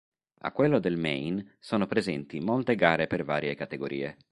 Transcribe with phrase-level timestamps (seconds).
[0.39, 4.17] A quello del Maine sono presenti molte gare per varie categorie.